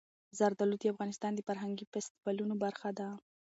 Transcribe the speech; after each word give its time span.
زردالو 0.37 0.75
د 0.79 0.83
افغانستان 0.93 1.31
د 1.35 1.39
فرهنګي 1.47 1.85
فستیوالونو 1.91 2.53
برخه 2.63 2.89
ده. 2.99 3.07